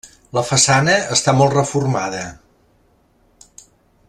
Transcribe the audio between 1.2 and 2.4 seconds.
molt reformada.